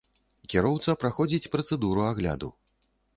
Кіроўца 0.53 0.95
праходзіць 1.03 1.51
працэдуру 1.57 2.01
агляду. 2.13 2.49